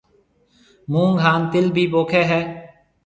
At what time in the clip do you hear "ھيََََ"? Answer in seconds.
2.29-2.39